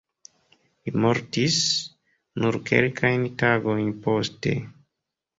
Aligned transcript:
Li 0.87 0.91
mortis 1.01 1.57
nur 2.45 2.57
kelkajn 2.69 3.27
tagojn 3.43 3.93
poste. 4.07 4.55